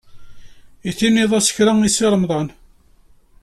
I 0.89 0.91
tinid-as 0.97 1.47
kra 1.55 1.73
i 1.87 1.89
Si 1.95 2.05
Remḍan? 2.13 2.47